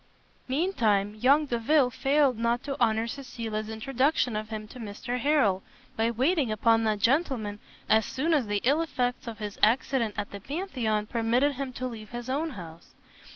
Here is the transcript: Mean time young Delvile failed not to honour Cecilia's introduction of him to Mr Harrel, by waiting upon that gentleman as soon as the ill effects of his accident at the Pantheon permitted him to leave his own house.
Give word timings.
Mean 0.47 0.73
time 0.73 1.13
young 1.13 1.45
Delvile 1.45 1.91
failed 1.91 2.35
not 2.39 2.63
to 2.63 2.75
honour 2.81 3.05
Cecilia's 3.05 3.69
introduction 3.69 4.35
of 4.35 4.49
him 4.49 4.67
to 4.69 4.79
Mr 4.79 5.19
Harrel, 5.19 5.61
by 5.95 6.09
waiting 6.09 6.51
upon 6.51 6.85
that 6.85 6.97
gentleman 6.97 7.59
as 7.87 8.03
soon 8.03 8.33
as 8.33 8.47
the 8.47 8.61
ill 8.63 8.81
effects 8.81 9.27
of 9.27 9.37
his 9.37 9.59
accident 9.61 10.15
at 10.17 10.31
the 10.31 10.39
Pantheon 10.39 11.05
permitted 11.05 11.51
him 11.53 11.71
to 11.73 11.85
leave 11.85 12.09
his 12.09 12.31
own 12.31 12.49
house. 12.57 12.95